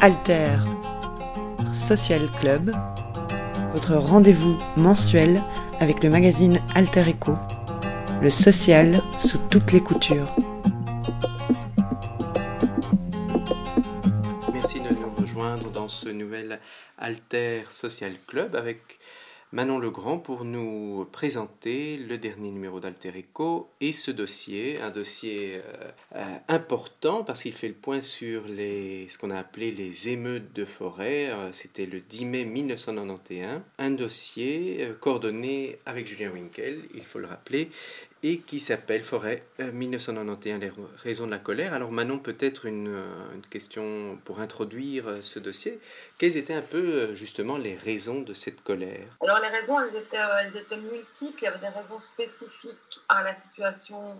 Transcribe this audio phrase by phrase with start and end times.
[0.00, 0.58] Alter
[1.72, 2.70] Social Club,
[3.72, 5.42] votre rendez-vous mensuel
[5.80, 7.36] avec le magazine Alter Echo,
[8.20, 10.34] le social sous toutes les coutures.
[14.52, 16.60] Merci de nous rejoindre dans ce nouvel
[16.98, 18.98] Alter Social Club avec
[19.56, 25.54] Manon Legrand pour nous présenter le dernier numéro d'Alter Echo et ce dossier, un dossier
[25.54, 25.62] euh,
[26.14, 30.52] euh, important parce qu'il fait le point sur les, ce qu'on a appelé les émeutes
[30.52, 31.30] de forêt.
[31.30, 37.26] Euh, c'était le 10 mai 1991, un dossier coordonné avec Julien Winkel, il faut le
[37.26, 37.70] rappeler,
[38.22, 41.74] et qui s'appelle Forêt 1991, euh, les raisons de la colère.
[41.74, 43.04] Alors Manon, peut-être une, euh,
[43.50, 45.78] question pour introduire euh, ce dossier.
[46.18, 49.06] Quelles étaient un peu justement les raisons de cette colère?
[49.20, 51.38] Alors les raisons, elles étaient, elles étaient, multiples.
[51.42, 54.16] Il y avait des raisons spécifiques à la situation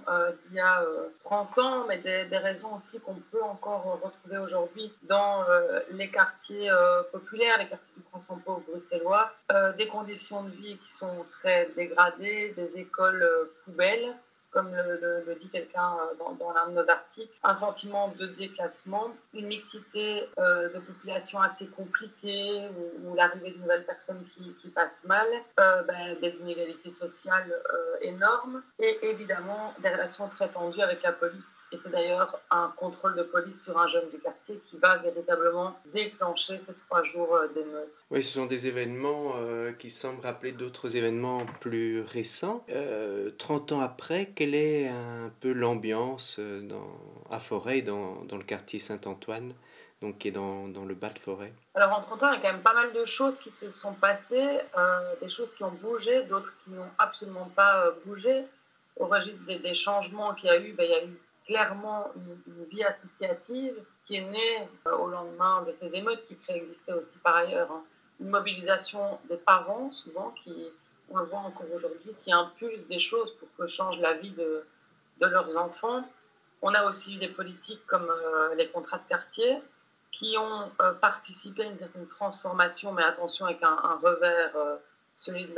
[0.49, 0.85] d'il y a
[1.25, 5.45] 30 ans, mais des, des raisons aussi qu'on peut encore retrouver aujourd'hui dans
[5.93, 6.71] les quartiers
[7.13, 9.33] populaires, les quartiers du printemps pauvre bruxellois,
[9.77, 14.15] des conditions de vie qui sont très dégradées, des écoles poubelles
[14.57, 19.49] comme le, dit quelqu'un euh, dans, l'un de nos articles, un sentiment de déclassement, une
[19.49, 22.63] mixité euh, de population assez compliquée,
[23.05, 25.27] ou, l'arrivée de nouvelles personnes qui, passent mal,
[25.61, 27.55] euh, ben, des inégalités sociales
[28.01, 33.17] énormes, et évidemment des relations très tendues avec la police et c'est d'ailleurs un contrôle
[33.17, 37.49] de police sur un jeune du quartier qui va véritablement déclencher ces trois jours euh,
[37.49, 37.93] d'émeute.
[38.11, 42.65] Oui, ce sont des événements euh, qui semblent rappeler d'autres événements plus récents.
[42.71, 46.67] Euh, 30 ans après, quelle est un peu l'ambiance euh,
[47.31, 49.53] à Forêt, dans, dans le quartier Saint-Antoine
[50.03, 51.55] donc qui est dans, dans, le bas de forêt?
[51.75, 53.71] Alors en 30 ans, il y a quand même pas mal de choses qui se
[53.71, 54.59] sont passées,
[55.23, 58.45] des choses qui ont bougé, d'autres qui n'ont absolument pas bougé.
[58.99, 62.65] Au registre des, changements qu'il y a eu, ben, il y a eu clairement une,
[62.65, 67.37] vie associative qui est née euh, au lendemain de ces émeutes qui préexistaient aussi par
[67.37, 67.71] ailleurs.
[67.71, 67.83] Hein.
[68.21, 70.69] Une mobilisation des parents, souvent, qui,
[71.11, 74.65] on le voit encore aujourd'hui, qui impulse des choses pour que change la vie de,
[75.21, 76.09] de leurs enfants.
[76.63, 79.59] On a aussi eu des politiques comme euh, les contrats de quartier
[80.13, 84.53] qui ont euh, participé à une certaine transformation, mais attention avec un, revers,
[85.15, 85.55] celui de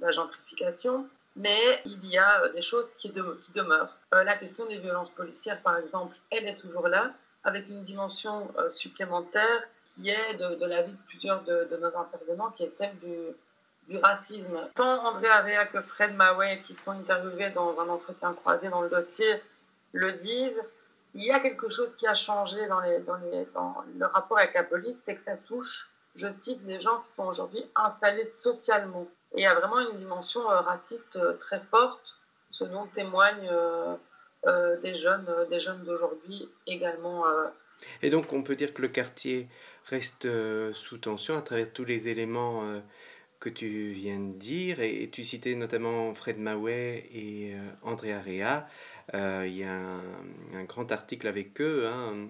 [0.00, 3.96] la gentrification mais il y a euh, des choses qui, demeurent.
[4.12, 7.12] Euh, la question des violences policières, par exemple, elle est toujours là,
[7.44, 9.62] avec une dimension euh, supplémentaire
[9.94, 14.68] qui est de, la vie de plusieurs de, nos intervenants, qui est celle du, racisme.
[14.74, 18.90] Tant André Area que Fred Maway, qui sont interviewés dans un entretien croisé dans le
[18.90, 19.42] dossier,
[19.92, 20.62] le disent,
[21.14, 22.82] il y a quelque chose qui a changé dans,
[23.54, 27.12] dans le rapport avec la police, c'est que ça touche, je cite, les gens qui
[27.12, 29.06] sont aujourd'hui installés socialement.
[29.38, 32.16] Il y a vraiment une dimension euh, raciste euh, très forte,
[32.50, 37.24] ce dont témoignent euh, des jeunes, des jeunes d'aujourd'hui également.
[38.02, 39.48] Et donc on peut dire que le quartier
[39.84, 40.26] reste
[40.72, 42.64] sous tension à travers tous les éléments
[43.40, 48.68] que tu viens de dire, et, tu citais notamment Fred Maway et André Area.
[49.14, 51.86] il y a un, grand article avec eux.
[51.86, 52.28] Hein.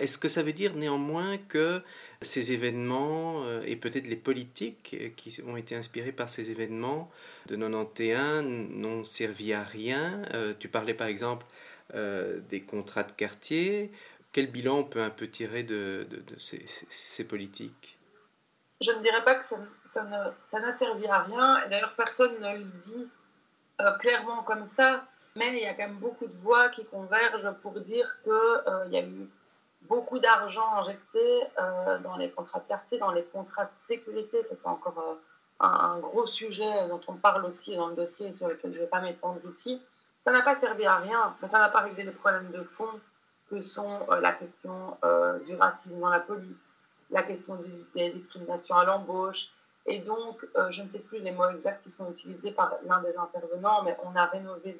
[0.00, 1.82] Est-ce que ça veut dire néanmoins que
[2.22, 7.10] ces événements euh, et peut-être les politiques qui ont été inspirées par ces événements
[7.46, 10.22] de 91 n'ont servi à rien?
[10.34, 11.46] Euh, tu parlais par exemple
[11.94, 13.90] euh, des contrats de quartier.
[14.32, 16.06] Quel bilan on peut un peu tirer de,
[16.38, 17.95] ces, politiques?
[18.80, 19.46] Je ne dirais pas que
[19.84, 21.64] ça, n'a servi à rien.
[21.64, 23.08] Et d'ailleurs, personne ne le dit
[24.00, 25.04] clairement comme ça.
[25.36, 28.96] Mais il y a quand même beaucoup de voix qui convergent pour dire qu'il y
[28.96, 29.28] a eu
[29.82, 34.42] beaucoup d'argent injecté euh, dans les contrats de quartier, dans les contrats de sécurité.
[34.42, 35.14] Ça, c'est encore euh,
[35.60, 38.88] un, gros sujet dont on parle aussi dans le dossier sur lequel je ne vais
[38.88, 39.80] pas m'étendre ici.
[40.24, 42.90] Ça n'a pas servi à rien, ça n'a pas réglé les problèmes de fond
[43.48, 44.96] que sont euh, la question
[45.44, 46.74] du racisme dans la police,
[47.10, 47.58] la question
[47.94, 49.48] des discriminations à l'embauche.
[49.86, 53.16] Et donc, je ne sais plus les mots exacts qui sont utilisés par l'un des
[53.16, 54.76] intervenants, mais on a rénové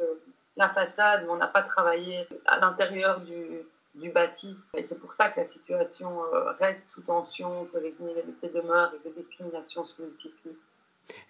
[0.57, 3.63] la façade, mais on n'a pas travaillé à l'intérieur du,
[3.97, 4.57] du bâti.
[4.75, 8.93] Et c'est pour ça que la situation euh, reste sous tension, que les inégalités demeurent
[8.95, 10.57] et que les discriminations se multiplient.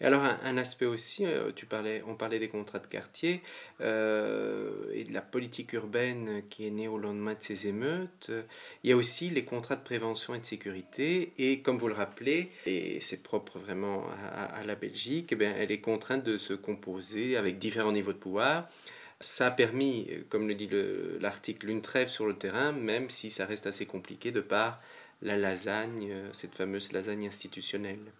[0.00, 3.42] Et alors un, aspect aussi, euh, tu parlais, on parlait des contrats de quartier
[3.80, 8.30] euh, et de la politique urbaine qui est née au lendemain de ces émeutes.
[8.82, 11.94] Il y a aussi les contrats de prévention et de sécurité et comme vous le
[11.94, 16.54] rappelez, et c'est propre vraiment à, la Belgique, eh bien, elle est contrainte de se
[16.54, 18.68] composer avec différents niveaux de pouvoir.
[19.20, 20.68] Ça a permis, comme le dit
[21.20, 24.80] l'article, une trêve sur le terrain, même si ça reste assez compliqué de par
[25.22, 28.12] la lasagne, euh, cette fameuse lasagne institutionnelle.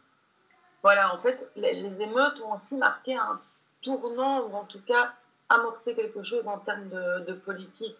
[0.82, 3.40] Voilà, en fait, les, émeutes ont aussi marqué un
[3.82, 5.12] tournant, ou en tout cas
[5.48, 7.96] amorcé quelque chose en termes de, politique.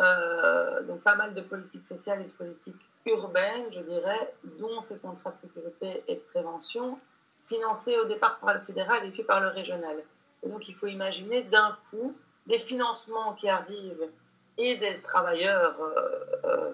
[0.00, 2.76] Euh, donc pas mal de politique sociale et de politique
[3.06, 6.98] urbaine, je dirais, dont ces contrats de sécurité et de prévention,
[7.46, 9.96] financés au départ par le fédéral et puis par le régional.
[10.42, 12.16] Et donc il faut imaginer d'un coup
[12.46, 14.08] des financements qui arrivent
[14.56, 16.72] et des travailleurs euh,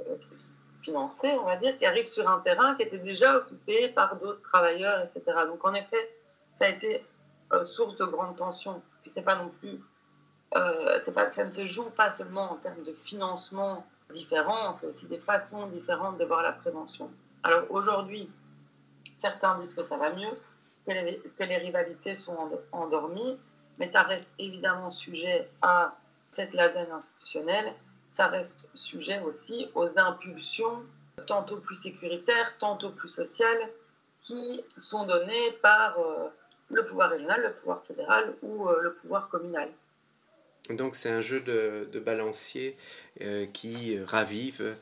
[0.00, 0.16] euh,
[0.96, 5.04] on va dire, qui arrivent sur un terrain qui était déjà occupé par d'autres travailleurs,
[5.04, 5.40] etc.
[5.46, 6.14] Donc en effet,
[6.54, 7.04] ça a été
[7.52, 8.82] euh, source de grandes tensions.
[9.02, 9.80] Puis c'est pas non plus,
[10.50, 15.18] pas, ça ne se joue pas seulement en termes de financement différents, c'est aussi des
[15.18, 17.10] façons différentes de voir la prévention.
[17.42, 18.30] Alors aujourd'hui,
[19.18, 20.30] certains disent que ça va mieux,
[20.86, 22.36] que les, que les rivalités sont
[22.72, 23.38] endormies,
[23.78, 25.94] mais ça reste évidemment sujet à
[26.30, 27.72] cette lasagne institutionnelle,
[28.10, 30.82] ça reste sujet aussi aux impulsions
[31.26, 33.70] tantôt plus sécuritaires, tantôt plus sociales,
[34.20, 36.28] qui sont données par euh,
[36.70, 39.68] le pouvoir régional, le pouvoir fédéral ou euh, le pouvoir communal.
[40.70, 42.76] Donc c'est un jeu de, balancier
[43.22, 44.76] euh, qui ravive,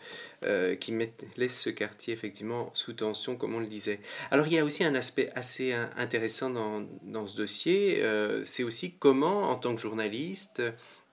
[0.80, 4.00] qui met, laisse ce quartier effectivement sous tension, comme on le disait.
[4.32, 8.02] Alors il y a aussi un aspect assez intéressant dans ce dossier,
[8.44, 10.60] c'est aussi comment, en tant que journaliste,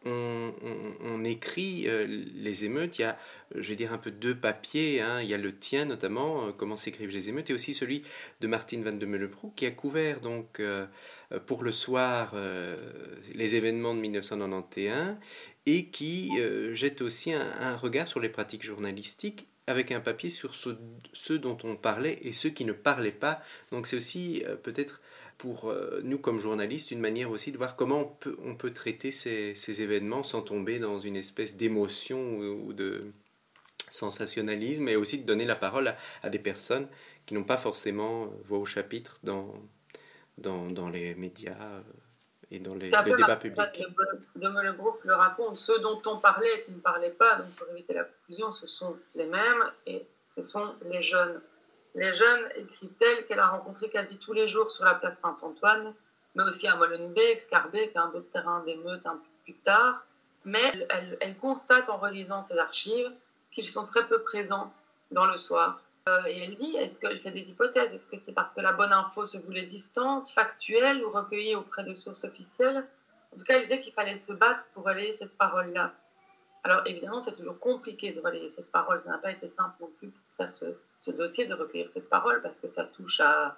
[0.06, 2.06] on, écrit euh,
[2.36, 3.00] les émeutes.
[3.00, 3.18] Il y a,
[3.56, 5.02] je vais dire, un peu deux papiers.
[5.02, 5.22] Hein.
[5.22, 8.04] Il y a le tien notamment, euh, comment s'écrivent les émeutes, et aussi celui
[8.42, 10.86] de Martine Van de Meuleproux, qui a couvert donc euh,
[11.46, 12.36] pour le soir
[13.34, 15.16] les événements de 1991
[15.66, 16.32] et qui
[16.74, 21.76] jette aussi un, regard sur les pratiques journalistiques avec un papier sur ceux dont on
[21.76, 23.42] parlait et ceux qui ne parlaient pas.
[23.72, 25.02] Donc c'est aussi peut-être
[25.38, 28.72] pour euh, nous comme journalistes une manière aussi de voir comment on peut, on peut
[28.72, 33.12] traiter ces, ces, événements sans tomber dans une espèce d'émotion ou, de
[33.90, 35.94] sensationnalisme et aussi de donner la parole
[36.24, 36.88] à, des personnes
[37.26, 39.54] qui n'ont pas forcément voix au chapitre dans,
[40.38, 41.82] dans, dans les médias euh,
[42.52, 43.60] et dans les, le débat public.
[44.36, 47.36] De, me le groupe le raconte, ceux dont on parlait et qui ne parlaient pas,
[47.36, 51.42] donc pour éviter la confusion, ce sont les mêmes et ce sont les jeunes
[51.96, 55.94] les jeunes, écrit-elle, qu'elle a rencontrés quasi tous les jours sur la place Saint-Antoine,
[56.36, 60.06] mais aussi à Molenbeek, Scarbeck, un autre terrain d'émeute un peu plus tard.
[60.46, 60.74] Mais
[61.22, 63.12] elle, constate en relisant ces archives
[63.52, 64.74] qu'ils sont très peu présents
[65.12, 65.82] dans le soir.
[66.10, 67.94] Euh, et elle dit, est-ce qu'elle fait des hypothèses?
[67.94, 71.84] Est-ce que c'est parce que la bonne info se voulait distante, factuelle ou recueillie auprès
[71.84, 72.86] de sources officielles?
[73.32, 75.94] En tout cas, elle disait qu'il fallait se battre pour relayer cette parole-là.
[76.64, 79.02] Alors évidemment, c'est toujours compliqué de relayer cette parole.
[79.02, 82.42] Ça n'a pas été simple non plus pour faire ce, dossier, de recueillir cette parole,
[82.42, 83.58] parce que ça touche à,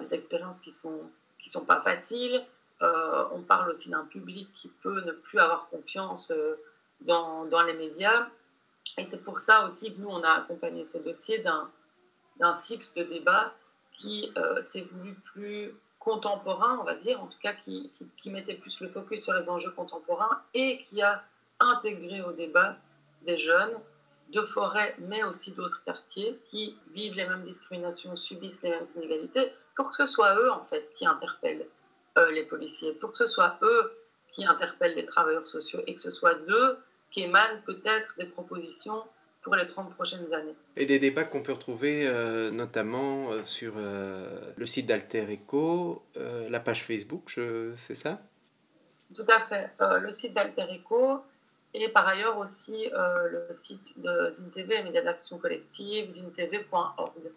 [0.00, 2.44] des expériences qui ne sont, qui sont pas faciles.
[2.82, 6.56] Euh, on parle aussi d'un public qui peut ne plus avoir confiance euh,
[7.00, 8.28] dans, dans, les médias.
[8.98, 13.04] Et c'est pour ça aussi que nous, on a accompagné ce dossier d'un cycle de
[13.04, 13.54] débat
[13.92, 18.54] qui euh, s'est voulu plus contemporain, on va dire, en tout cas qui, qui, mettait
[18.54, 21.24] plus le focus sur les enjeux contemporains et qui a
[21.60, 22.76] intégré au débat
[23.22, 23.74] des jeunes
[24.32, 29.52] de forêts, mais aussi d'autres quartiers qui vivent les mêmes discriminations, subissent les mêmes inégalités,
[29.76, 31.66] pour que ce soit eux, en fait, qui interpellent
[32.18, 33.92] euh, les policiers, pour que ce soit eux
[34.30, 36.78] qui interpellent les travailleurs sociaux et que ce soit d'eux
[37.10, 39.02] qui émanent peut-être des propositions
[39.40, 40.56] pour les 30 prochaines années.
[40.76, 46.04] Et des débats qu'on peut retrouver euh, notamment euh, sur le site d'Alter Eco,
[46.50, 47.30] la page Facebook,
[47.76, 48.20] c'est ça?
[49.14, 49.70] Tout à fait.
[50.00, 51.22] le site d'Alter Eco,
[51.74, 57.30] et par ailleurs aussi euh, le site de ZinTV, Médias d'Action Collective, zintv.org.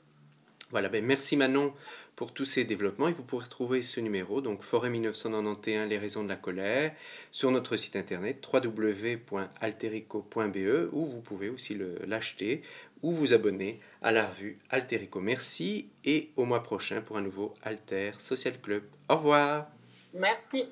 [0.71, 1.73] Voilà, ben merci Manon
[2.15, 6.23] pour tous ces développements et vous pourrez retrouver ce numéro, donc Forêt 1991, les raisons
[6.23, 6.93] de la colère,
[7.29, 12.61] sur notre site internet www.alterico.be où vous pouvez aussi l'acheter
[13.01, 15.19] ou vous abonner à la revue Alterico.
[15.19, 18.83] Merci et au mois prochain pour un nouveau Alter Social Club.
[19.09, 19.67] Au revoir.
[20.13, 20.67] Merci.